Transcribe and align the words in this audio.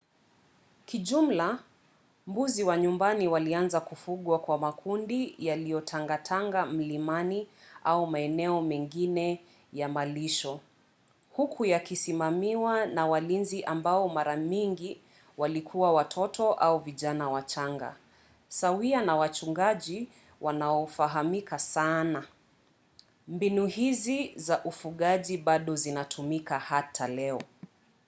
kijumla 0.85 1.63
mbuzi 2.27 2.63
wa 2.63 2.77
nyumbani 2.77 3.27
walianza 3.27 3.79
kufugwa 3.81 4.39
kwa 4.39 4.57
makundi 4.57 5.35
yaliyotangatanga 5.37 6.65
milimani 6.65 7.47
au 7.83 8.07
maeneo 8.07 8.61
mengine 8.61 9.41
ya 9.73 9.89
malisho 9.89 10.59
huku 11.33 11.65
yakisimamiwa 11.65 12.85
na 12.85 13.07
walinzi 13.07 13.63
ambao 13.63 14.09
mara 14.09 14.35
nyingi 14.35 15.01
walikuwa 15.37 15.93
watoto 15.93 16.53
au 16.53 16.79
vijana 16.79 17.29
wachanga 17.29 17.95
sawia 18.47 19.01
na 19.01 19.15
wachungaji 19.15 20.09
wanaofahamika 20.41 21.59
sana. 21.59 22.27
mbinu 23.27 23.65
hizi 23.67 24.33
za 24.35 24.63
ufugaji 24.63 25.37
bado 25.37 25.75
zinatumika 25.75 26.59
hata 26.59 27.07
leo 27.07 27.41